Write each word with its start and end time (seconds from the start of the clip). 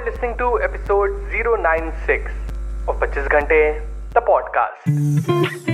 are 0.00 0.10
listening 0.10 0.36
to 0.38 0.60
episode 0.62 1.10
096 1.30 2.32
of 2.88 2.96
25 2.98 3.28
Ghante, 3.28 3.82
the 4.14 4.20
podcast. 4.20 5.69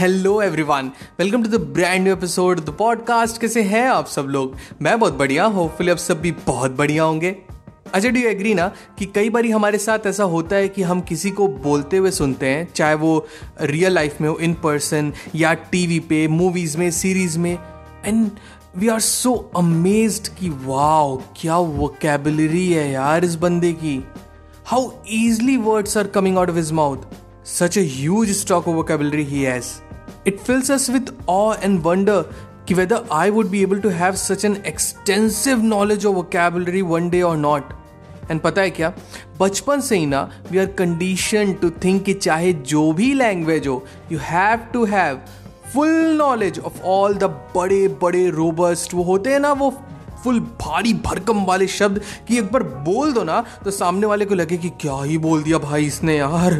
Hello 0.00 0.42
everyone 0.42 0.90
welcome 1.18 1.42
to 1.42 1.48
the 1.48 1.54
brand 1.54 2.02
new 2.02 2.12
episode 2.12 2.60
the 2.60 2.70
podcast 2.70 3.40
कैसे 3.40 3.62
हैं 3.62 3.88
आप 3.88 4.06
सब 4.06 4.22
लोग? 4.22 4.56
मैं 4.82 5.00
बहुत 5.00 5.14
बढ़िया 5.14 5.44
होपफुली 5.44 5.90
आप 5.90 5.96
सब 5.96 6.20
भी 6.20 6.32
बहुत 6.32 6.70
बढ़िया 6.70 7.02
होंगे। 7.02 7.36
अच्छा 7.94 8.08
डू 8.08 8.20
एग्री 8.20 8.54
ना 8.54 8.72
कि 8.98 9.06
कई 9.06 9.30
बार 9.30 9.46
हमारे 9.46 9.78
साथ 9.78 9.98
ऐसा 10.06 10.24
होता 10.24 10.56
है 10.56 10.68
कि 10.68 10.82
हम 10.82 11.00
किसी 11.00 11.30
को 11.30 11.48
बोलते 11.48 11.96
हुए 11.96 12.10
सुनते 12.10 12.46
हैं, 12.46 12.72
चाहे 12.74 12.94
वो 12.94 13.26
रियल 13.60 13.92
लाइफ 13.92 14.20
में 14.20 14.28
हो 14.28 14.36
इन 14.36 14.54
पर्सन 14.54 15.12
या 15.34 15.54
टीवी 15.54 16.00
पे 16.00 16.28
मूवीज़ 16.28 16.78
में 16.78 16.90
सीरीज़ 16.90 17.38
में 17.38 17.58
and 18.04 18.30
we 18.76 18.88
are 18.88 19.00
so 19.00 19.52
amazed 19.56 20.28
कि 20.28 20.48
वाओ 20.48 21.22
क्या 21.40 21.56
वोकेबलरी 21.56 22.72
है 22.72 22.90
यार 22.90 23.24
इस 23.24 23.34
बंदे 23.34 23.72
की. 23.72 24.04
How 24.64 24.90
easily 25.08 25.56
words 25.56 25.96
are 25.96 26.06
coming 26.06 26.38
out 26.38 26.50
of 26.50 26.56
his 26.56 26.72
mouth 26.72 26.96
such 27.50 27.76
a 27.76 27.82
huge 27.82 28.30
stock 28.30 28.66
of 28.66 28.74
vocabulary 28.74 29.24
he 29.24 29.38
has. 29.44 29.68
It 30.28 30.40
fills 30.40 30.70
us 30.70 30.88
with 30.94 31.12
awe 31.28 31.56
and 31.66 31.84
wonder 31.84 32.24
कि 32.68 32.74
whether 32.74 32.98
I 33.12 33.30
would 33.30 33.50
be 33.50 33.62
able 33.62 33.80
to 33.80 33.88
have 33.88 34.18
such 34.18 34.44
an 34.44 34.56
extensive 34.64 35.62
knowledge 35.62 36.04
of 36.04 36.14
vocabulary 36.14 36.82
one 36.82 37.10
day 37.10 37.22
or 37.22 37.36
not. 37.36 37.62
And 38.30 38.40
पता 38.40 38.62
है 38.62 38.70
क्या 38.70 38.92
बचपन 39.40 39.80
से 39.80 39.98
ही 39.98 40.06
ना 40.06 40.30
we 40.50 40.58
are 40.58 40.66
condition 40.66 41.52
to 41.52 41.70
think 41.70 42.04
कि 42.04 42.14
चाहे 42.14 42.52
जो 42.52 42.92
भी 42.92 43.14
लैंग्वेज 43.14 43.66
हो 43.66 43.84
you 44.12 44.18
have 44.18 44.58
to 44.58 44.84
have 44.84 45.20
full 45.74 45.88
knowledge 46.18 46.58
of 46.58 46.82
all 46.82 47.14
the 47.14 47.24
बड़े 47.24 47.88
बड़े 47.88 48.30
रोबस्ट 48.30 48.94
वो 48.94 49.02
होते 49.02 49.30
हैं 49.30 49.40
ना, 49.40 49.52
वो 49.52 49.82
फुल 50.24 50.40
भारी 50.40 50.94
भरकम 50.94 51.44
वाले 51.44 51.66
शब्द 51.66 52.00
कि 52.28 52.38
एक 52.38 52.52
बार 52.52 52.62
बोल 52.62 53.12
दो 53.12 53.24
ना 53.24 53.44
तो 53.64 53.70
सामने 53.70 54.06
वाले 54.06 54.24
को 54.24 54.34
लगे 54.34 54.56
कि 54.56 54.68
क्या 54.68 55.02
ही 55.02 55.18
बोल 55.18 55.42
दिया 55.42 55.58
भाई 55.58 55.84
इसने 55.84 56.18
यार, 56.18 56.54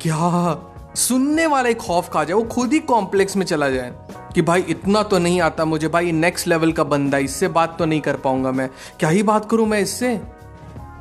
क्या 0.00 0.54
सुनने 0.96 1.46
वाला 1.46 1.68
एक 1.68 1.78
खौफ 1.78 2.08
खा 2.12 2.24
जाए, 2.24 2.34
वो 2.34 2.42
खुद 2.44 2.72
ही 2.72 2.78
कॉम्प्लेक्स 2.80 3.36
में 3.36 3.44
चला 3.46 3.68
जाए 3.70 3.92
कि 4.34 4.42
भाई 4.42 4.64
इतना 4.68 5.02
तो 5.02 5.18
नहीं 5.18 5.40
आता 5.40 5.64
मुझे, 5.64 5.88
भाई 5.88 6.12
नेक्स्ट 6.12 6.48
लेवल 6.48 6.72
का 6.72 6.84
बंदा 6.84 7.18
इससे 7.18 7.48
बात 7.48 7.76
तो 7.78 7.84
नहीं 7.84 8.00
कर 8.00 8.16
पाऊँगा 8.16 8.52
मैं। 8.52 8.68
क्या 9.00 9.08
ही 9.08 9.22
बात 9.22 9.48
करूँ 9.50 9.66
मैं 9.66 9.80
इससे? 9.80 10.12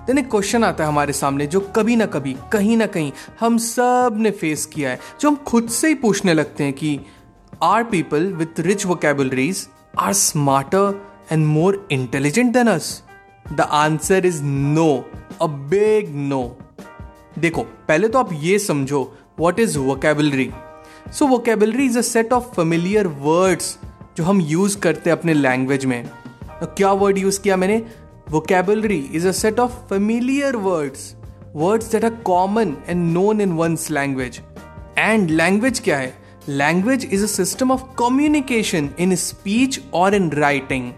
एक 0.10 0.30
क्वेश्चन 0.32 0.64
आता 0.64 0.84
है 0.84 0.88
हमारे 0.90 1.14
सामने, 1.14 1.48
जो 1.48 1.60
कभी 1.76 1.96
ना 1.96 2.06
कभी, 2.06 2.36
कहीं 2.52 2.78
ना 2.78 2.86
कहीं 2.86 3.12
हम 3.40 3.58
सबने 3.58 4.32
फेस 4.32 4.66
किया 4.66 4.90
है, 4.90 5.00
जो 5.22 5.30
हम 5.30 5.36
खुद 5.48 5.70
से 5.70 5.88
ही 5.88 5.96
पूछने 5.96 6.34
लगते 6.34 6.64
हैं 6.64 6.74
कि 6.74 7.00
are 7.64 7.84
people 7.84 8.26
with 8.34 8.60
rich 8.60 8.86
vocabularies 8.86 9.68
are 10.00 10.14
smarter 10.14 11.02
and 11.32 11.46
more 11.46 11.88
intelligent 11.92 12.54
than 12.54 12.68
us 12.68 13.02
the 13.46 13.62
answer 13.62 14.26
is 14.26 14.42
no 14.44 14.90
a 15.42 15.48
big 15.48 16.16
no 16.16 16.44
देखो, 17.40 17.62
पहले 17.62 18.08
तो 18.08 18.20
आप 18.20 18.30
ये 18.34 18.58
समझो 18.60 19.04
what 19.40 19.60
is 19.60 19.78
vocabulary 19.78 20.50
so 21.18 21.28
vocabulary 21.28 21.86
is 21.86 21.98
a 21.98 22.02
set 22.02 22.34
of 22.34 22.44
familiar 22.56 23.08
words 23.08 23.78
जो 24.18 24.24
हम 24.24 24.42
यूज़ 24.42 24.78
करते 24.80 25.10
हैं 25.10 25.18
अपने 25.18 25.34
लैंग्वेज 25.34 25.86
में। 25.86 26.04
तो 26.60 26.66
क्या 26.78 26.92
वर्ड 26.94 27.18
यूज़ 27.18 27.40
किया 27.42 27.58
मैंने? 27.58 27.82
Vocabulary 28.30 28.98
is 29.14 29.28
a 29.28 29.32
set 29.32 29.60
of 29.60 29.72
familiar 29.90 30.56
words 30.56 31.14
words 31.56 31.92
that 31.92 32.06
are 32.06 32.16
common 32.26 32.76
and 32.88 33.12
known 33.14 33.42
in 33.42 33.52
one's 33.52 33.90
language 33.92 34.40
and 34.98 35.30
language 35.30 35.80
क्या 35.80 35.98
है? 35.98 36.14
Language 36.50 37.08
is 37.14 37.24
a 37.24 37.28
system 37.28 37.72
of 37.72 37.84
communication 38.00 38.90
in 39.00 39.16
speech 39.16 39.80
और 39.94 40.16
इन 40.16 40.30
राइटिंग 40.32 40.92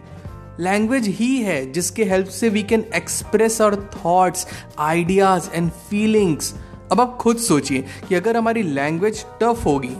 लैंग्वेज 0.59 1.07
ही 1.19 1.35
है 1.41 1.71
जिसके 1.71 2.03
help 2.03 2.27
से 2.29 2.49
we 2.49 2.63
can 2.63 2.83
express 2.95 3.61
our 3.61 3.75
thoughts 3.95 4.47
ideas 4.79 5.49
and 5.53 5.69
feelings 5.89 6.53
अब 6.91 7.01
आप 7.01 7.15
खुद 7.17 7.37
सोचिए 7.37 7.85
कि 8.07 8.15
अगर 8.15 8.37
हमारी 8.37 8.63
लैंग्वेज 8.63 9.25
टफ 9.41 9.65
होगी 9.65 9.95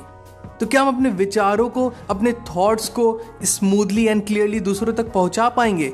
तो 0.60 0.66
क्या 0.66 0.82
हम 0.82 0.96
अपने 0.96 1.10
विचारों 1.10 1.70
को, 1.70 1.92
अपने 2.10 2.32
थॉट्स 2.48 2.88
को 2.90 3.22
स्मूथली 3.44 4.06
एंड 4.08 4.26
क्लियरली 4.26 4.60
दूसरों 4.60 4.94
तक 4.94 5.12
पहुँचा 5.14 5.48
पाएँगे? 5.50 5.92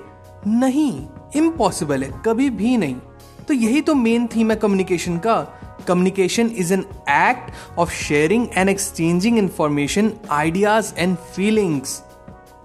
नहीं 0.47 1.05
इम्पॉसिबल 1.35 2.03
है, 2.03 2.11
कभी 2.25 2.49
भी 2.49 2.75
नहीं। 2.77 2.95
तो 3.47 3.53
यही 3.53 3.81
तो 3.81 3.95
मेन 3.95 4.27
थीम 4.27 4.51
है 4.51 4.57
कम्युनिकेशन 4.57 5.17
का। 5.17 5.35
Communication 5.87 6.49
is 6.57 6.73
an 6.73 6.83
act 7.09 7.77
of 7.79 7.91
sharing 7.93 8.47
and 8.57 8.69
exchanging 8.69 9.37
information 9.37 10.11
ideas 10.31 10.93
and 10.97 11.15
feelings 11.35 12.01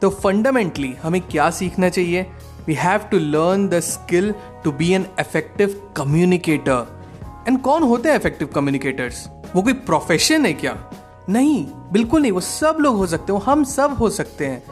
तो 0.03 0.11
फंडामेंटली 0.13 0.93
हमें 1.03 1.21
क्या 1.21 1.51
सीखना 1.51 1.89
चाहिए? 1.89 2.27
We 2.67 2.75
have 2.75 3.09
to 3.11 3.19
learn 3.19 3.69
the 3.69 3.81
skill 3.83 4.35
to 4.65 4.73
be 4.73 4.91
an 4.93 5.07
effective 5.21 5.81
communicator 5.97 7.02
and 7.49 7.61
कौन 7.61 7.83
होते 7.83 8.09
हैं 8.09 8.17
इफ़ेक्टिव 8.17 8.49
कम्युनिकेटर्स 8.49 9.29
वो 9.57 9.63
कोई 9.63 9.73
प्रोफेशन 9.73 10.47
है 10.47 10.53
क्या? 10.53 10.91
नहीं, 11.29 11.67
बिल्कुल 11.93 12.23
नहीं। 12.23 12.33
वो 12.33 12.41
सब 12.41 12.77
लोग 12.81 12.97
हो 12.97 13.07
सकते 13.07 13.33
हैं। 13.33 13.41
हम 13.41 13.65
सब 13.65 13.93
हो 13.93 14.11
सकते 14.11 14.47
हैं। 14.47 14.63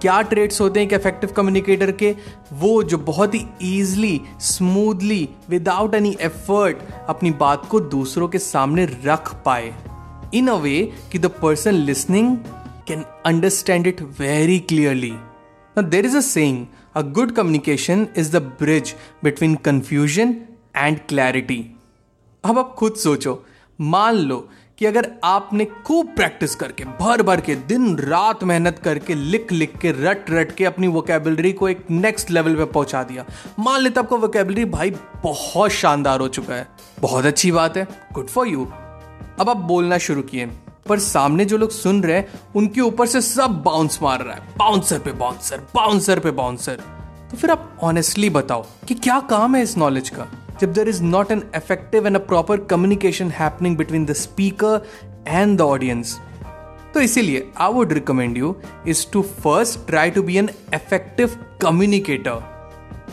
क्या 0.00 0.22
ट्रेड्स 0.22 0.60
होते 0.60 0.80
हैं 0.80 0.88
कि 0.88 0.94
इफ़ेक्टिव 0.94 1.30
कम्युनिकेटर 1.30 1.92
के? 1.92 2.16
वो 2.52 2.82
जो 2.82 2.98
बहुत 2.98 3.34
ही 3.34 3.46
easily 3.62 4.20
smoothly 4.40 5.28
without 5.48 5.94
any 5.94 6.16
effort 6.20 6.76
अपनी 7.08 7.30
बात 7.30 7.66
को 7.66 7.80
दूसरों 7.80 8.28
के 8.28 8.38
सामने 8.38 8.84
रख 9.04 9.34
पाए। 9.44 9.74
इन 10.34 10.48
अ 10.48 10.54
वे 10.54 10.92
कि 11.12 11.18
the 11.18 11.26
person 11.26 11.74
listening 11.74 12.36
can 12.88 13.04
understand 13.26 13.86
it 13.86 14.02
very 14.02 14.58
clearly 14.58 15.14
there 15.78 16.06
is 16.06 16.16
a 16.16 16.20
saying, 16.20 16.56
a 16.96 17.02
good 17.18 17.36
communication 17.36 18.06
is 18.18 18.30
the 18.34 18.40
bridge 18.62 18.88
between 19.24 19.52
confusion 19.62 20.32
and 20.84 20.96
clarity. 21.12 21.62
अब 22.44 22.58
आप 22.58 22.74
खुद 22.74 22.94
सोचो, 22.94 23.42
मान 23.78 24.14
लो 24.14 24.36
कि 24.78 24.86
अगर 24.86 25.10
आपने 25.24 25.64
खूब 25.86 26.06
प्रैक्टिस 26.06 26.54
करके 26.54 26.84
भर 27.00 27.22
भर 27.22 27.40
के, 27.40 27.54
दिन, 27.54 27.96
रात 27.98 28.44
मेहनत 28.44 28.78
करके 28.78 29.14
लिख 29.14 29.52
लिख 29.52 29.76
के 29.78 29.90
रट 29.94 30.30
रट 30.30 30.54
के 30.56 30.64
अपनी 30.64 30.86
वोकेबलरी 30.86 31.52
को 31.52 31.68
एक 31.68 31.84
नेक्स्ट 31.90 32.30
लेवल 32.30 32.54
पे 32.56 32.64
पहुँचा 32.66 33.02
दिया। 33.02 33.24
मान 33.58 33.80
लेते 33.80 34.00
आपका 34.00 34.16
वोकेबलरी 34.16 34.64
भाई 34.66 34.90
बहुत 35.22 35.70
शानदार 35.70 36.20
हो 36.20 36.28
चुका 36.28 36.54
है। 36.54 36.66
बहुत 37.00 37.26
अच्छी 37.26 37.52
बात 37.52 37.76
है। 37.76 37.86
गुड 38.12 38.28
फॉर 38.28 38.48
यू 38.48 38.64
अब 39.40 39.50
आप 39.50 39.56
बोलना 39.56 39.98
शुरू 39.98 40.22
किए, 40.22 40.46
पर 40.88 40.98
सामने 40.98 41.44
जो 41.44 41.56
लोग 41.56 41.70
सुन 41.70 42.02
रहे 42.02 42.16
हैं, 42.16 42.40
उनके 42.56 42.80
ऊपर 42.80 43.06
से 43.06 43.20
सब 43.22 43.62
बाउंस 43.62 43.98
मार 44.02 44.22
रहा 44.22 44.34
है। 44.34 44.54
बाउंसर 44.58 44.98
पे 44.98 45.12
बाउंसर 45.12 45.66
बाउंसर 45.74 46.18
पे 46.18 46.30
बाउंसर 46.32 46.82
तो 47.30 47.36
फिर 47.36 47.50
आप 47.50 47.78
ऑनेस्टली 47.82 48.30
बताओ 48.30 48.66
कि 48.88 48.94
क्या 48.94 49.20
काम 49.20 49.56
है 49.56 49.62
इस 49.62 49.76
नॉलेज 49.78 50.08
का? 50.08 50.26
जब 50.60 50.72
there 50.72 50.88
is 50.88 51.02
not 51.02 51.30
an 51.30 51.42
effective 51.56 52.06
and 52.06 52.16
a 52.16 52.20
proper 52.26 52.60
communication 52.64 53.30
happening 53.30 53.76
between 53.76 54.04
the 54.04 54.12
speaker 54.12 54.86
and 55.28 55.56
the 55.58 55.60
audience 55.60 56.18
तो 56.94 57.00
इसीलिए 57.00 57.46
I 57.58 57.72
would 57.72 57.92
recommend 57.92 58.36
you 58.38 58.54
is 58.88 59.06
to 59.12 59.22
first 59.22 59.86
try 59.86 60.10
to 60.10 60.22
be 60.22 60.36
an 60.36 60.48
effective 60.74 61.36
communicator 61.62 62.40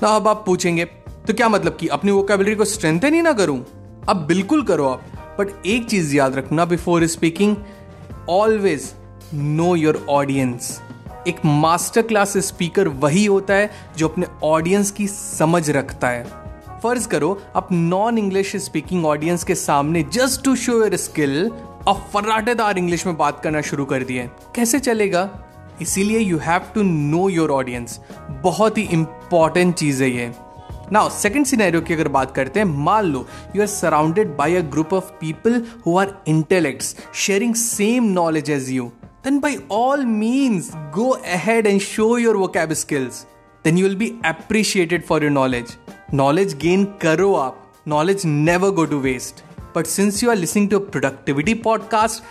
ना 0.04 0.08
अब 0.08 0.28
आप 0.28 0.44
पूछेंगे 0.46 0.86
तो 1.28 1.34
क्या 1.34 1.50
मतलब 1.50 1.78
कि 1.80 1.88
अपनी 1.88 2.12
वोकेबलरी 2.12 2.56
को 2.56 2.66
स्ट्रेंथन 2.66 3.14
ही 3.14 3.22
ना 3.22 3.34
करूँ? 3.34 3.66
अब 4.10 4.26
बिल्कुल 4.28 4.64
करो 4.64 4.88
आप 4.88 5.36
बट 5.40 5.66
एक 5.66 5.86
चीज़ 5.86 6.16
याद 6.16 6.36
रखना 6.36 6.66
before 6.66 7.06
speaking 7.08 7.56
always 8.30 8.92
know 9.34 9.76
your 9.76 10.06
audience 10.10 10.80
एक 11.28 11.40
मास्टर 11.46 12.02
क्लास 12.02 12.38
स्पीकर 12.38 12.88
वही 12.88 13.26
होता 13.26 13.54
है 13.54 13.70
जो 13.98 14.08
अपने 14.08 14.28
ऑडियंस 14.44 14.92
की 14.92 15.08
समझ 15.08 15.70
रखता 15.70 16.10
है। 16.10 16.45
फ़र्ज़ 16.86 17.08
करो 17.08 17.30
आप 17.56 17.70
नॉन 17.72 18.18
इंग्लिश 18.18 18.56
स्पीकिंग 18.56 19.06
ऑडियंस 19.06 19.44
के 19.44 19.56
सामने 19.56 20.04
just 20.14 20.44
to 20.44 20.56
show 20.56 20.74
your 20.74 20.96
skill 20.96 21.52
और 21.88 21.94
फर्राटेदार 22.14 22.78
इंग्लिश 22.78 23.06
में 23.06 23.16
बात 23.18 23.40
करना 23.44 23.62
शुरू 23.62 23.86
कर 23.86 24.04
दिए। 24.04 24.30
कैसे 24.56 24.80
चलेगा? 24.80 25.30
इसीलिए 25.82 26.20
you 26.20 26.38
have 26.38 26.72
to 26.76 26.84
know 26.84 27.28
your 27.30 27.52
audience 27.52 28.00
बहुत 28.44 28.78
ही 28.78 28.84
इंपॉर्टेंट 28.84 29.74
चीज़ 29.76 30.04
है 30.04 30.10
ये। 30.12 30.32
नाउ 30.92 31.10
सेकंड 31.10 31.46
सिनेरियो 31.46 31.82
की 31.82 31.94
अगर 31.94 32.08
बात 32.08 32.36
करते 32.36 32.60
हैं, 32.60 32.68
मान 32.68 33.06
लो 33.06 33.26
you 33.56 33.62
are 33.62 33.68
surrounded 33.68 34.36
by 34.38 34.56
a 34.56 34.62
group 34.76 34.94
of 34.94 35.12
people 35.22 35.62
who 35.86 35.98
are 35.98 36.16
intellects 36.28 36.96
sharing 37.16 37.56
same 37.56 38.12
knowledge 38.14 38.50
as 38.50 38.70
you 38.72 38.92
then 39.26 39.38
by 39.44 39.50
all 39.76 40.02
means, 40.10 40.68
go 40.96 41.06
ahead 41.36 41.68
and 41.70 41.84
show 41.84 42.10
your 42.24 42.34
vocab 42.42 42.74
skills. 42.82 43.16
Then 43.64 43.80
you 43.80 43.86
will 43.86 43.96
be 44.02 44.10
appreciated 44.32 45.06
for 45.08 45.18
your 45.24 45.32
knowledge. 45.38 45.72
Knowledge 46.20 46.58
gain 46.64 46.82
karo 47.04 47.30
aap. 47.44 47.56
Knowledge 47.94 48.24
never 48.26 48.72
go 48.72 48.86
to 48.86 49.00
waste. 49.08 49.44
But 49.74 49.88
since 49.88 50.22
you 50.22 50.30
are 50.34 50.36
listening 50.36 50.70
to 50.70 50.78
a 50.78 50.80
productivity 50.80 51.54
podcast 51.54 52.22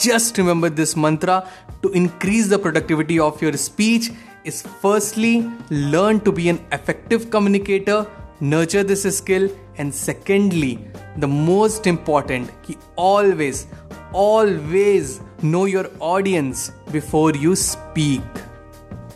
just 0.00 0.38
remember 0.38 0.70
this 0.70 0.96
mantra. 0.96 1.48
To 1.82 1.90
increase 1.90 2.48
the 2.48 2.58
productivity 2.58 3.18
of 3.18 3.42
your 3.42 3.52
speech 3.56 4.10
is 4.44 4.62
firstly 4.80 5.50
learn 5.70 6.20
to 6.20 6.32
be 6.32 6.48
an 6.48 6.60
effective 6.72 7.30
communicator, 7.30 8.06
nurture 8.40 8.82
this 8.82 9.02
skill, 9.16 9.50
and 9.76 9.94
secondly, 9.94 10.88
the 11.18 11.28
most 11.28 11.86
important, 11.86 12.50
ki 12.62 12.78
always, 12.96 13.66
always 14.12 15.20
know 15.42 15.64
your 15.66 15.86
audience 16.00 16.70
before 16.92 17.32
you 17.32 17.54
speak 17.54 18.22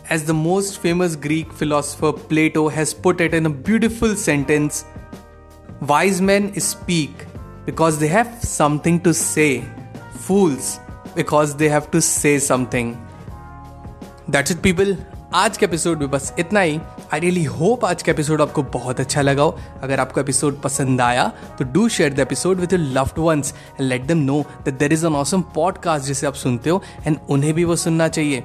As 0.08 0.24
the 0.24 0.34
most 0.34 0.78
famous 0.78 1.16
Greek 1.16 1.52
philosopher 1.52 2.12
Plato 2.12 2.68
has 2.68 2.92
put 2.92 3.20
it 3.20 3.34
in 3.34 3.46
a 3.46 3.50
beautiful 3.50 4.14
sentence, 4.14 4.84
wise 5.82 6.20
men 6.20 6.58
speak 6.60 7.24
because 7.64 7.98
they 7.98 8.08
have 8.08 8.42
something 8.42 9.00
to 9.00 9.14
say, 9.14 9.64
fools 10.12 10.78
because 11.14 11.56
they 11.56 11.68
have 11.68 11.90
to 11.90 12.00
say 12.00 12.38
something. 12.38 12.96
That's 14.28 14.50
it, 14.50 14.62
people. 14.62 14.96
आज 15.34 15.56
के 15.58 15.66
episode 15.66 15.98
में 15.98 16.10
बस 16.10 16.32
इतना 16.38 16.60
ही 16.60 16.78
I 17.12 17.20
really 17.20 17.42
hope 17.44 17.84
आज 17.84 18.02
का 18.02 18.12
episode 18.12 18.40
आपको 18.42 18.62
बहुत 18.74 19.00
अच्छा 19.00 19.22
लगा 19.22 19.42
हो 19.42 19.58
अगर 19.82 20.00
आपको 20.00 20.20
एपिसोड 20.20 20.60
पसंद 20.62 21.00
आया 21.00 21.26
तो 21.58 21.64
do 21.72 21.88
share 21.88 22.12
the 22.14 22.20
episode 22.20 22.60
with 22.60 22.72
your 22.72 22.82
loved 22.98 23.18
ones 23.18 23.52
and 23.80 23.88
let 23.88 24.02
them 24.06 24.18
know 24.26 24.40
that 24.64 24.78
there 24.78 24.92
is 24.92 25.04
an 25.04 25.14
awesome 25.14 25.42
podcast 25.54 26.06
जिसे 26.06 26.26
आप 26.26 26.34
सुनते 26.42 26.70
हो 26.70 26.82
एंड 27.06 27.18
उन्हें 27.28 27.52
भी 27.54 27.64
वो 27.64 27.76
सुनना 27.76 28.08
चाहिए 28.08 28.44